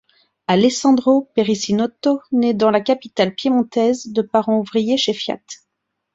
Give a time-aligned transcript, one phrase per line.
[0.47, 5.39] Alessandro Perissinotto naît dans la capitale piémontaise, de parents ouvriers chez Fiat.